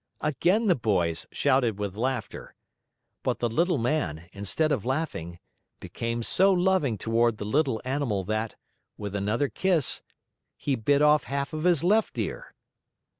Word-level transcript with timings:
Again 0.21 0.65
the 0.65 0.73
boys 0.73 1.27
shouted 1.31 1.77
with 1.77 1.95
laughter. 1.95 2.55
But 3.21 3.37
the 3.37 3.47
Little 3.49 3.77
Man, 3.77 4.29
instead 4.33 4.71
of 4.71 4.83
laughing, 4.83 5.37
became 5.79 6.23
so 6.23 6.51
loving 6.51 6.97
toward 6.97 7.37
the 7.37 7.45
little 7.45 7.79
animal 7.85 8.23
that, 8.23 8.55
with 8.97 9.15
another 9.15 9.47
kiss, 9.47 10.01
he 10.57 10.75
bit 10.75 11.03
off 11.03 11.25
half 11.25 11.53
of 11.53 11.65
his 11.65 11.83
left 11.83 12.17
ear. 12.17 12.55